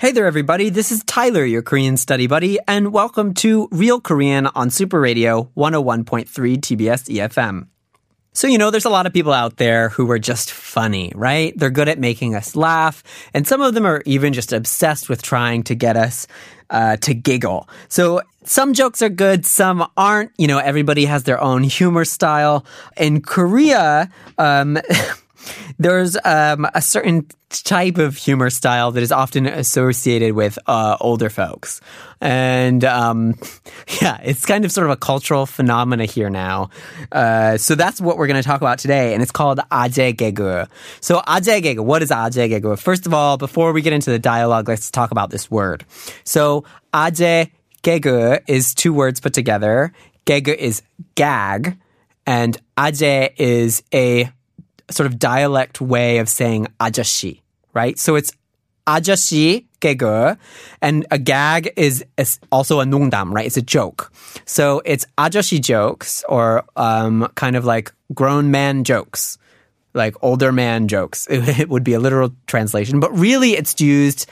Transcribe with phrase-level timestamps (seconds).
[0.00, 0.70] Hey there, everybody.
[0.70, 5.50] This is Tyler, your Korean study buddy, and welcome to Real Korean on Super Radio
[5.58, 7.66] 101.3 TBS EFM.
[8.32, 11.52] So, you know, there's a lot of people out there who are just funny, right?
[11.54, 13.02] They're good at making us laugh,
[13.34, 16.26] and some of them are even just obsessed with trying to get us
[16.70, 17.68] uh, to giggle.
[17.88, 20.32] So, some jokes are good, some aren't.
[20.38, 22.64] You know, everybody has their own humor style.
[22.96, 24.78] In Korea, um,
[25.78, 31.28] there's um, a certain type of humor style that is often associated with uh, older
[31.28, 31.80] folks.
[32.20, 33.34] And um,
[34.00, 36.70] yeah, it's kind of sort of a cultural phenomena here now.
[37.10, 40.68] Uh, so that's what we're going to talk about today, and it's called aje gegu.
[41.00, 42.78] So aje gegu, what is aje gegu?
[42.78, 45.84] First of all, before we get into the dialogue, let's talk about this word.
[46.24, 47.50] So aje
[47.82, 49.92] gegu is two words put together.
[50.26, 50.82] Gegu is
[51.16, 51.78] gag,
[52.26, 54.30] and aje is a
[54.91, 57.41] sort of dialect way of saying ajashi,
[57.73, 57.97] right?
[57.97, 58.31] So it's
[58.87, 60.37] ajashi 개그,
[60.81, 63.45] and a gag is, is also a 농담, right?
[63.45, 64.11] It's a joke.
[64.45, 69.37] So it's ajashi jokes or um, kind of like grown man jokes
[69.94, 71.26] like older man jokes.
[71.60, 74.26] It would be a literal translation, but really it's used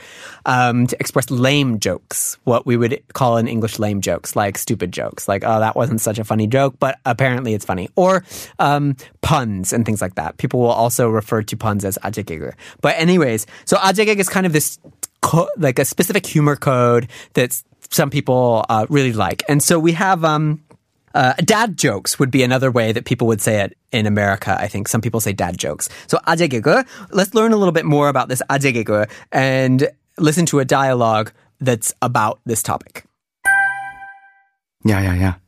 [0.46, 4.92] um, to express lame jokes, what we would call in English lame jokes, like stupid
[4.92, 7.88] jokes, like, oh, that wasn't such a funny joke, but apparently it's funny.
[7.96, 8.24] Or
[8.58, 10.38] um, puns and things like that.
[10.38, 12.54] People will also refer to puns as ajegege.
[12.80, 14.78] But anyways, so ajegege is kind of this,
[15.20, 19.42] co- like a specific humor code that some people uh, really like.
[19.48, 20.24] And so we have...
[20.24, 20.62] Um,
[21.18, 24.54] uh, dad jokes would be another way that people would say it in America.
[24.54, 25.88] I think some people say dad jokes.
[26.06, 26.86] So 아재 개그.
[27.10, 31.32] Let's learn a little bit more about this 아재 개그 and listen to a dialogue
[31.60, 33.02] that's about this topic.
[34.88, 35.38] 야야야,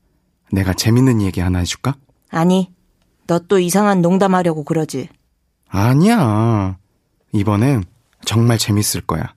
[0.53, 1.95] 내가 재밌는 얘기 하나 해줄까?
[2.31, 2.73] 아니,
[3.29, 5.09] 너 또 이상한 농담하려고 그러지.
[5.69, 6.77] 아니야.
[7.33, 7.85] 이번엔
[8.25, 9.35] 정말 재밌을 거야.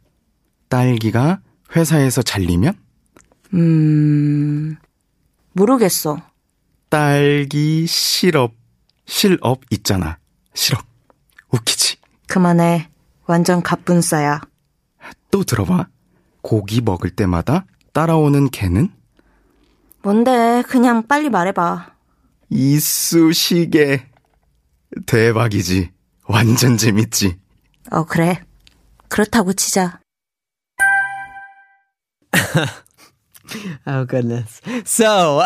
[0.69, 1.41] 딸기가
[1.75, 2.73] 회사에서 잘리면?
[3.53, 4.75] 음,
[5.53, 6.17] 모르겠어.
[6.89, 8.53] 딸기 시럽,
[9.05, 10.17] 실업 있잖아.
[10.53, 10.85] 시럽.
[11.51, 11.97] 웃기지?
[12.27, 12.89] 그만해.
[13.25, 14.41] 완전 갑분싸야.
[15.31, 15.87] 또 들어봐.
[16.41, 18.89] 고기 먹을 때마다 따라오는 개는?
[20.01, 21.93] 뭔데, 그냥 빨리 말해봐.
[22.49, 24.05] 이쑤시개.
[25.05, 25.91] 대박이지.
[26.27, 27.39] 완전 재밌지.
[27.91, 28.43] 어, 그래.
[29.07, 29.99] 그렇다고 치자.
[33.85, 34.61] Oh goodness.
[34.85, 35.43] So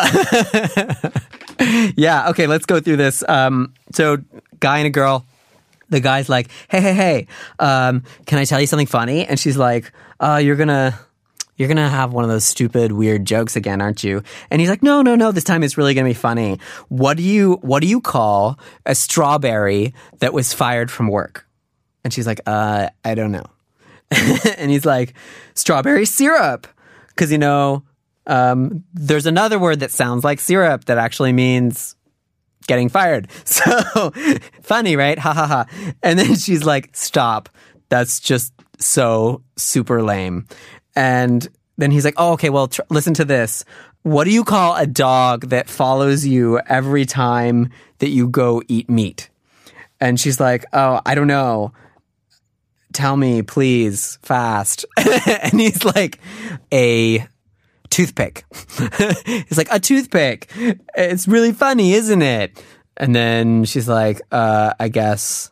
[1.96, 3.24] yeah, okay, let's go through this.
[3.28, 4.18] Um, so
[4.60, 5.26] guy and a girl.
[5.90, 7.26] The guy's like, "Hey, hey, hey,
[7.58, 10.98] um, can I tell you something funny?" And she's like, "Uh, you're gonna."
[11.56, 14.22] You're gonna have one of those stupid, weird jokes again, aren't you?
[14.48, 16.60] And he's like, no, no, no, this time it's really gonna be funny.
[16.86, 21.48] What do you, what do you call a strawberry that was fired from work?
[22.04, 23.46] And she's like, uh, I don't know.
[24.56, 25.14] and he's like,
[25.54, 26.68] strawberry syrup.
[27.16, 27.82] Cause you know,
[28.28, 31.96] um, there's another word that sounds like syrup that actually means
[32.66, 33.28] getting fired.
[33.44, 34.12] So
[34.62, 35.18] funny, right?
[35.18, 35.66] Ha ha ha.
[36.02, 37.48] And then she's like, stop.
[37.88, 40.46] That's just so super lame.
[40.94, 43.64] And then he's like, oh, okay, well, tr- listen to this.
[44.02, 48.90] What do you call a dog that follows you every time that you go eat
[48.90, 49.30] meat?
[50.00, 51.72] And she's like, oh, I don't know.
[52.92, 54.84] Tell me, please, fast.
[54.96, 56.18] and he's like,
[56.72, 57.26] a
[57.90, 58.44] toothpick.
[58.78, 60.50] it's like, a toothpick.
[60.96, 62.62] It's really funny, isn't it?
[62.96, 65.50] And then she's like, uh, I guess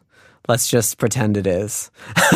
[0.49, 1.91] let's just pretend it is.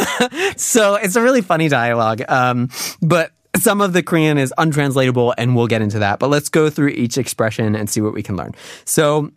[0.56, 2.22] so it's a really funny dialogue.
[2.28, 2.68] Um,
[3.02, 6.18] but some of the Korean is untranslatable and we'll get into that.
[6.18, 8.54] But let's go through each expression and see what we can learn.
[8.84, 9.32] So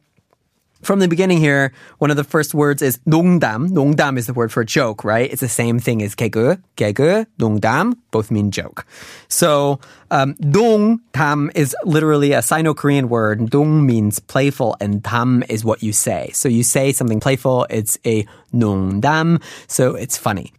[0.82, 3.68] from the beginning here, one of the first words is 농담.
[3.70, 5.30] 농담 is the word for joke, right?
[5.30, 8.86] It's the same thing as 개그, 개그, 농담, both mean joke.
[9.28, 13.50] So, um, 농담 is literally a Sino-Korean word.
[13.50, 16.30] 동 means playful and 담 is what you say.
[16.32, 20.52] So you say something playful, it's a 농담, so it's funny.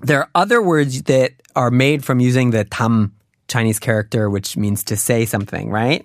[0.00, 3.12] There are other words that are made from using the 담
[3.50, 6.04] Chinese character which means to say something, right?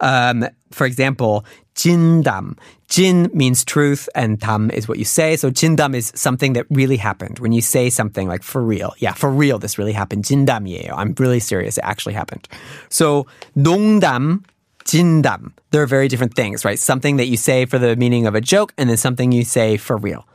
[0.00, 1.44] Um, for example,
[1.74, 2.58] jindam.
[2.88, 5.36] Jin means truth and dam is what you say.
[5.36, 7.38] So jindam is something that really happened.
[7.40, 10.24] When you say something like for real, yeah, for real, this really happened.
[10.24, 10.92] 진담이에요.
[10.96, 11.78] I'm really serious.
[11.78, 12.48] It actually happened.
[12.88, 13.26] So
[13.56, 14.44] 농담,
[14.84, 15.52] 진담.
[15.72, 16.78] They're very different things, right?
[16.78, 19.76] Something that you say for the meaning of a joke and then something you say
[19.76, 20.26] for real.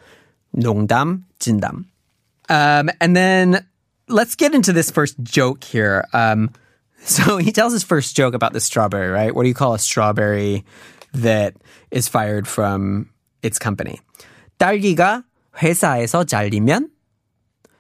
[0.56, 1.86] 농담, 진담.
[2.50, 3.66] Um, and then
[4.08, 6.06] let's get into this first joke here.
[6.13, 6.52] Um,
[7.04, 9.34] so he tells his first joke about the strawberry, right?
[9.34, 10.66] What do you call a strawberry
[11.13, 11.56] that
[11.90, 13.10] is fired from
[13.42, 14.00] its company?
[14.60, 15.24] 딸기가
[15.58, 16.90] 회사에서 잘리면?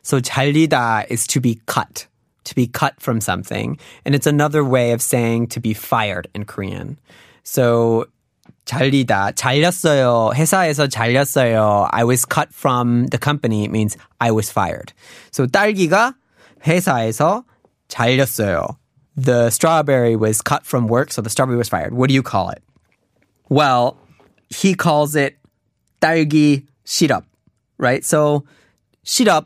[0.01, 2.07] So 잘리다 is to be cut,
[2.45, 3.77] to be cut from something.
[4.03, 6.97] And it's another way of saying to be fired in Korean.
[7.43, 8.07] So
[8.65, 10.31] 잘리다, 잘렸어요.
[10.35, 11.87] 회사에서 잘렸어요.
[11.91, 13.63] I was cut from the company.
[13.63, 14.93] It means I was fired.
[15.31, 16.15] So 딸기가
[16.63, 17.43] 회사에서
[17.89, 18.77] 잘렸어요.
[19.17, 21.93] The strawberry was cut from work, so the strawberry was fired.
[21.93, 22.63] What do you call it?
[23.49, 23.97] Well,
[24.49, 25.37] he calls it
[26.01, 27.23] 딸기 시럽,
[27.77, 28.05] right?
[28.05, 28.45] So
[29.05, 29.45] 시럽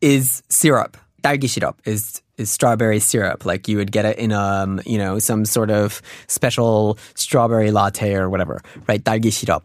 [0.00, 0.96] is syrup.
[1.22, 3.44] 딸기 시럽 is is strawberry syrup.
[3.44, 8.14] Like you would get it in um, you know, some sort of special strawberry latte
[8.14, 9.02] or whatever, right?
[9.02, 9.62] 딸기 시럽.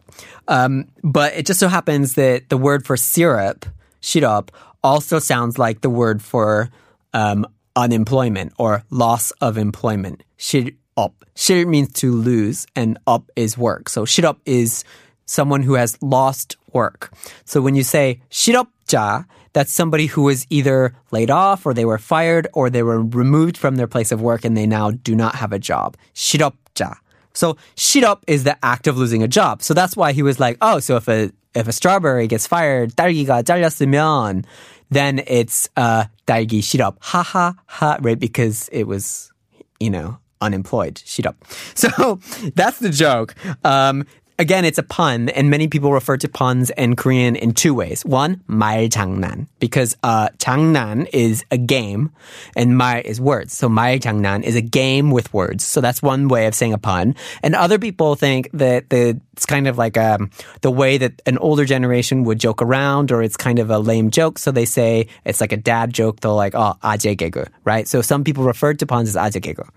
[0.48, 3.66] Um, but it just so happens that the word for syrup,
[4.00, 4.50] 시럽,
[4.82, 6.70] also sounds like the word for
[7.12, 7.46] um,
[7.76, 10.22] unemployment or loss of employment.
[10.38, 11.12] 실업.
[11.34, 13.88] 실 means to lose and up is work.
[13.88, 14.84] So 실업 is
[15.26, 17.12] someone who has lost work.
[17.44, 21.98] So when you say 실업자, that's somebody who was either laid off or they were
[21.98, 25.34] fired or they were removed from their place of work and they now do not
[25.36, 25.96] have a job.
[26.14, 26.96] 실업자.
[27.32, 29.62] So 실업 is the act of losing a job.
[29.62, 32.94] So that's why he was like, oh, so if a if a strawberry gets fired,
[32.94, 34.44] 딸기가 잘렸으면,
[34.90, 36.96] then it's uh, 딸기 시럽.
[37.00, 38.18] Ha ha ha, right?
[38.18, 39.32] Because it was,
[39.78, 40.96] you know, unemployed.
[41.04, 41.34] 시럽.
[41.74, 42.20] So
[42.54, 43.34] that's the joke.
[43.64, 44.04] Um,
[44.40, 48.04] again, it's a pun, and many people refer to puns in Korean in two ways.
[48.06, 52.10] One, 말장난, because uh, 장난 is a game,
[52.56, 53.54] and 말 is words.
[53.54, 55.64] So 말장난 is a game with words.
[55.64, 57.14] So that's one way of saying a pun.
[57.42, 60.30] And other people think that the, it's kind of like um,
[60.62, 64.10] the way that an older generation would joke around, or it's kind of a lame
[64.10, 64.38] joke.
[64.38, 66.20] So they say it's like a dad joke.
[66.20, 67.86] They'll like, oh, 아재 개그, right?
[67.86, 69.68] So some people refer to puns as 아재 개그.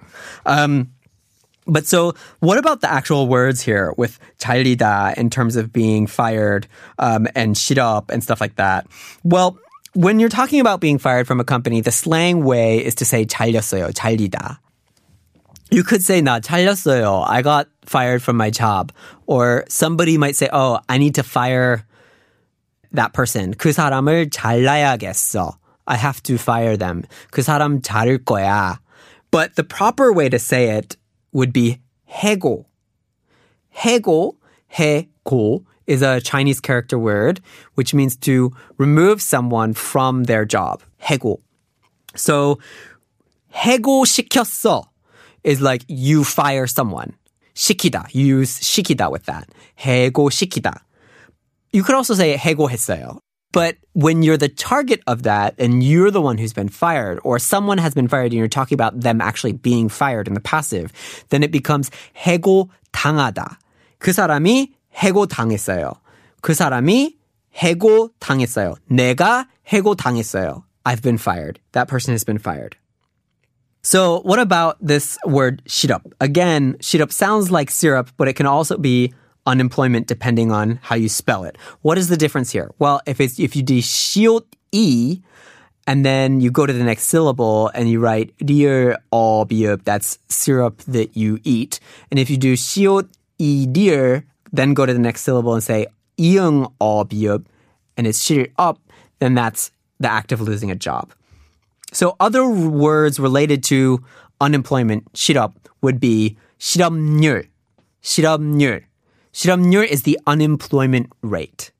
[0.45, 0.89] Um,
[1.67, 6.67] but so, what about the actual words here with 잘리다 in terms of being fired
[6.99, 8.85] um, and 시럽 and stuff like that?
[9.23, 9.57] Well,
[9.93, 13.25] when you're talking about being fired from a company, the slang way is to say
[13.25, 14.57] 잘렸어요, 잘리다.
[15.71, 17.25] You could say 나 잘렸어요.
[17.27, 18.91] I got fired from my job.
[19.25, 21.85] Or somebody might say, oh, I need to fire
[22.91, 23.53] that person.
[23.53, 25.57] 그 사람을 잘라야겠어.
[25.87, 27.03] I have to fire them.
[27.31, 28.79] 그 사람 자를 거야.
[29.31, 30.95] But the proper way to say it
[31.31, 32.65] would be 해고.
[33.75, 34.35] 해고,
[34.73, 37.41] 해고 is a Chinese character word,
[37.75, 40.83] which means to remove someone from their job.
[41.01, 41.39] 해고.
[42.15, 42.59] So,
[43.53, 44.83] 해고 시켰어
[45.43, 47.13] is like you fire someone.
[47.55, 48.07] 시키다.
[48.13, 49.47] You use 시키다 with that.
[49.79, 50.81] 해고 시키다.
[51.71, 53.19] You could also say 해고했어요.
[53.53, 57.37] But when you're the target of that and you're the one who's been fired or
[57.37, 60.91] someone has been fired and you're talking about them actually being fired in the passive,
[61.29, 63.57] then it becomes 해고 당하다.
[63.99, 65.93] 그 사람이 해고 당했어요.
[66.41, 67.15] 그 사람이
[67.55, 68.75] 해고 당했어요.
[68.89, 70.63] 내가 해고 당했어요.
[70.83, 71.59] I've been fired.
[71.73, 72.75] That person has been fired.
[73.83, 76.01] So what about this word 시럽?
[76.19, 79.13] Again, 시럽 sounds like syrup, but it can also be
[79.47, 81.57] unemployment depending on how you spell it.
[81.81, 82.71] What is the difference here?
[82.79, 85.19] Well, if it's if you do shield e
[85.85, 90.17] and then you go to the next syllable and you write dear all biup, that's
[90.29, 91.79] syrup that you eat.
[92.09, 95.87] And if you do shield e dear, then go to the next syllable and say
[96.17, 97.45] iung all biup,
[97.97, 98.79] and it's shir up,
[99.19, 101.11] then that's the act of losing a job.
[101.91, 104.03] So other words related to
[104.41, 107.47] unemployment, 실업, would be 실업률,
[108.01, 108.83] 실업률.
[109.37, 111.71] 실업률 is the unemployment rate.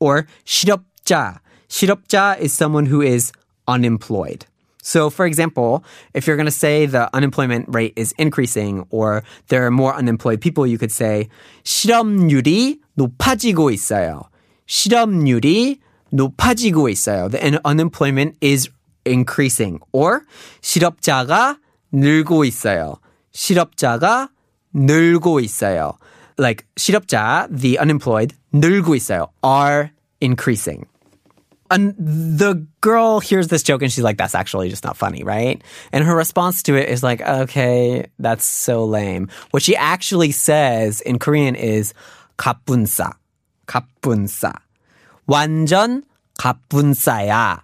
[0.00, 1.40] Or 실업자.
[1.68, 3.32] 실업자 is someone who is
[3.66, 4.46] unemployed.
[4.82, 9.66] So, for example, if you're going to say the unemployment rate is increasing or there
[9.66, 11.28] are more unemployed people, you could say
[11.64, 14.30] 실업률이 높아지고 있어요.
[14.66, 15.80] 실업률이
[16.10, 17.28] 높아지고 있어요.
[17.30, 18.70] The unemployment is
[19.06, 19.80] increasing.
[19.92, 20.24] Or
[20.62, 21.58] 실업자가
[21.92, 22.96] 늘고 있어요.
[23.32, 24.30] 실업자가
[24.72, 25.98] 늘고 있어요.
[26.37, 29.29] like 실업자, the unemployed 늘고 있어요.
[29.43, 30.87] are increasing.
[31.71, 35.63] And the girl hears this joke and she's like, that's actually just not funny, right?
[35.91, 39.29] And her response to it is like, okay, that's so lame.
[39.51, 41.93] What she actually says in Korean is,
[42.37, 43.13] 갑분싸,
[43.65, 44.53] 갑분싸.
[45.27, 46.03] 완전
[46.37, 47.61] 갑분싸야.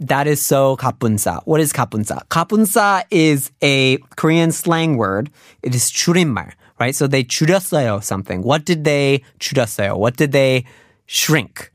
[0.00, 1.42] That is so 갑분싸.
[1.44, 2.26] What is 갑분싸?
[2.28, 5.30] 갑분싸 is a Korean slang word.
[5.62, 6.50] It is 줄임말
[6.81, 6.95] right?
[6.95, 8.41] So they 줄였어요 something.
[8.41, 9.97] What did they 줄였어요?
[9.97, 10.65] What did they
[11.05, 11.71] shrink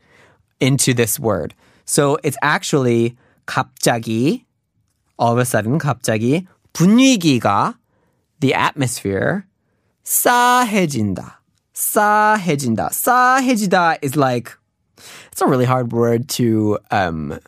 [0.61, 1.55] into this word?
[1.85, 4.45] So it's actually 갑자기,
[5.19, 7.75] all of a sudden 갑자기 분위기가,
[8.41, 9.45] the atmosphere,
[10.05, 11.41] 싸해진다.
[11.75, 12.91] 싸해진다.
[12.91, 14.57] 싸해지다 is like,
[15.31, 17.39] it's a really hard word to um,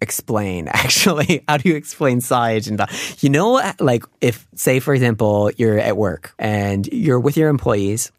[0.00, 1.44] explain actually.
[1.48, 2.80] How do you explain sai And
[3.20, 8.12] you know like if say for example you're at work and you're with your employees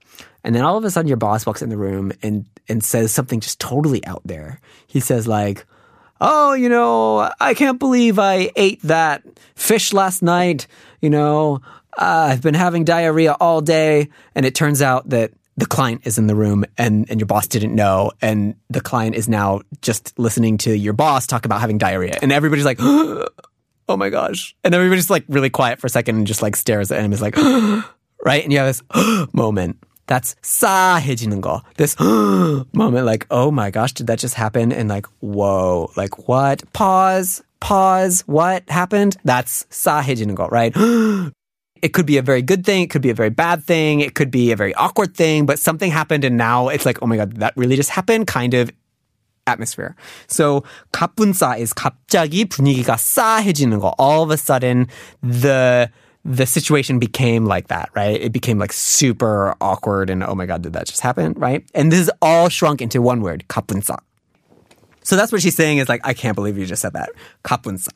[0.43, 3.11] and then all of a sudden your boss walks in the room and and says
[3.11, 4.59] something just totally out there.
[4.87, 5.65] He says like
[6.19, 9.23] oh you know i can't believe i ate that
[9.55, 10.67] fish last night.
[11.01, 11.61] You know
[11.97, 14.09] uh, i've been having diarrhea all day.
[14.35, 17.47] And it turns out that the client is in the room and, and your boss
[17.47, 21.77] didn't know and the client is now just listening to your boss talk about having
[21.77, 26.15] diarrhea and everybody's like oh my gosh and everybody's like really quiet for a second
[26.15, 27.35] and just like stares at him is like
[28.23, 28.83] right and you have this
[29.33, 31.43] moment that's 싸해지는
[31.75, 34.71] This moment, like, oh my gosh, did that just happen?
[34.71, 36.63] And like, whoa, like what?
[36.71, 39.17] Pause, pause, what happened?
[39.25, 40.73] That's 싸해지는 right?
[41.82, 42.82] It could be a very good thing.
[42.82, 44.00] It could be a very bad thing.
[44.00, 47.06] It could be a very awkward thing, but something happened and now it's like, oh
[47.06, 48.70] my God, that really just happened kind of
[49.46, 49.96] atmosphere.
[50.28, 50.62] So
[50.92, 53.94] 가뿐싸 is 갑자기 분위기가 싸해지는 거.
[53.98, 54.86] All of a sudden,
[55.22, 55.90] the
[56.24, 58.20] the situation became like that, right?
[58.20, 61.64] It became like super awkward and oh my god, did that just happen, right?
[61.74, 63.98] And this is all shrunk into one word, 가뿐싸.
[65.02, 67.10] So that's what she's saying is like, I can't believe you just said that.
[67.44, 67.88] 가뿐싸.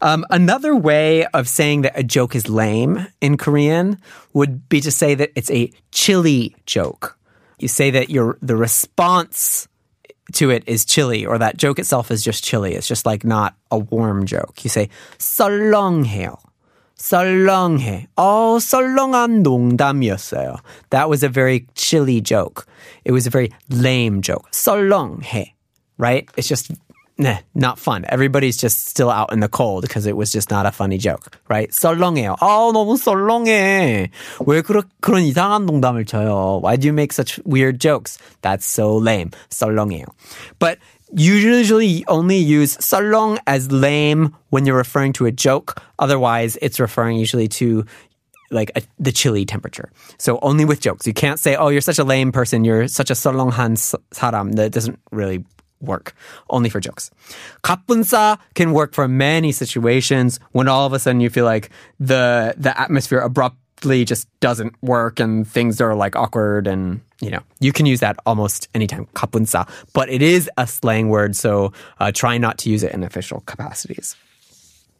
[0.00, 3.98] Um, another way of saying that a joke is lame in Korean
[4.32, 7.18] would be to say that it's a chilly joke.
[7.58, 9.68] You say that your the response
[10.34, 12.74] to it is chilly, or that joke itself is just chilly.
[12.74, 14.64] It's just like not a warm joke.
[14.64, 16.36] You say 썰렁해요.
[16.98, 18.06] 썰렁해.
[18.16, 20.58] Oh, 썰렁한 농담이었어요.
[20.90, 22.66] That was a very chilly joke.
[23.04, 24.50] It was a very lame joke.
[24.50, 25.52] 썰렁해.
[25.98, 26.28] Right?
[26.36, 26.72] It's just
[27.20, 28.04] nah, not fun.
[28.08, 31.36] Everybody's just still out in the cold because it was just not a funny joke,
[31.48, 31.70] right?
[31.70, 32.36] 썰렁해요.
[32.38, 34.10] 아, 너무 썰렁해.
[34.46, 36.60] 왜 그런 그런 이상한 농담을 쳐요?
[36.60, 38.18] Why do you make such weird jokes?
[38.42, 39.30] That's so lame.
[39.50, 40.06] 썰렁해요.
[40.58, 40.78] But
[41.12, 45.80] you usually only use 썰렁 as lame when you're referring to a joke.
[45.98, 47.84] Otherwise, it's referring usually to
[48.50, 49.90] like a, the chilly temperature.
[50.18, 51.06] So only with jokes.
[51.06, 52.64] You can't say, "Oh, you're such a lame person.
[52.64, 53.78] You're such a 썰렁한
[54.12, 55.44] 사람." That doesn't really
[55.81, 56.13] work,
[56.49, 57.11] only for jokes.
[57.63, 61.69] Kapunsa can work for many situations when all of a sudden you feel like
[61.99, 67.41] the the atmosphere abruptly just doesn't work and things are like awkward and you know
[67.59, 72.11] you can use that almost anytime kapunsa, but it is a slang word, so uh,
[72.11, 74.15] try not to use it in official capacities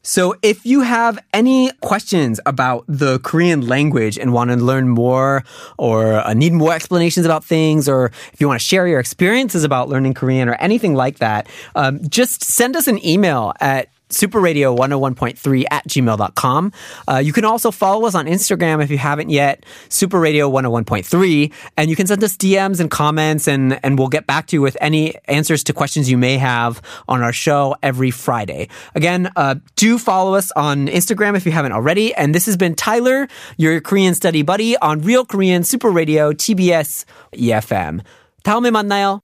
[0.03, 5.43] so if you have any questions about the Korean language and want to learn more
[5.77, 9.63] or uh, need more explanations about things, or if you want to share your experiences
[9.63, 15.64] about learning Korean or anything like that, um, just send us an email at superradio101.3
[15.70, 16.72] at gmail.com.
[17.08, 21.52] Uh, you can also follow us on Instagram if you haven't yet, superradio101.3.
[21.76, 24.62] And you can send us DMs and comments and, and we'll get back to you
[24.62, 28.68] with any answers to questions you may have on our show every Friday.
[28.94, 32.14] Again, uh, do follow us on Instagram if you haven't already.
[32.14, 37.04] And this has been Tyler, your Korean study buddy on Real Korean Super Radio TBS
[37.34, 38.02] EFM.
[38.44, 39.20] 다음에 만나요.